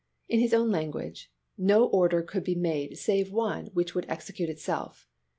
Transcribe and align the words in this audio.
In 0.27 0.39
his 0.39 0.51
own 0.51 0.71
language:" 0.71 1.31
No 1.59 1.85
order 1.85 2.23
could 2.23 2.43
be 2.43 2.55
made 2.55 2.97
save 2.97 3.31
one 3.31 3.67
which 3.75 3.93
would 3.93 4.07
execute 4.09 4.49
itself." 4.49 5.07